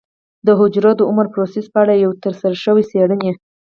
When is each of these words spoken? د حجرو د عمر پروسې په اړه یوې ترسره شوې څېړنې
د 0.45 0.47
حجرو 0.59 0.91
د 0.97 1.01
عمر 1.09 1.25
پروسې 1.33 1.59
په 1.73 1.77
اړه 1.83 1.93
یوې 2.03 2.17
ترسره 2.23 2.55
شوې 2.63 2.83
څېړنې 2.89 3.31